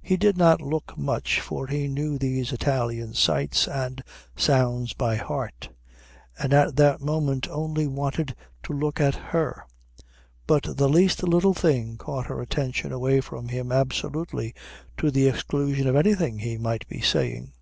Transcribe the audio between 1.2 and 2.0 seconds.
for he